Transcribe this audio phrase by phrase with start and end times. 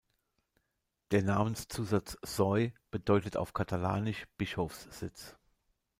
[1.11, 5.37] Der Namenszusatz "Seu" bedeutet auf katalanisch "Bischofssitz".